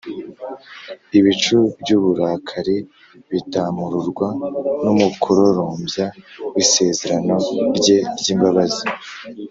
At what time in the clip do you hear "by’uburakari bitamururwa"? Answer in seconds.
1.79-4.27